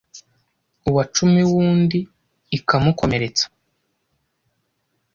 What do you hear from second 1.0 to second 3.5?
cumi wundi ikamukomeretsa,